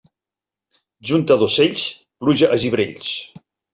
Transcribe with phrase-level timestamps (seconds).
[1.11, 1.85] Junta d'ocells,
[2.25, 3.13] pluja a gibrells.